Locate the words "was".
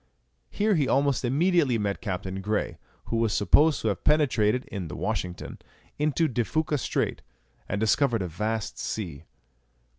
3.17-3.35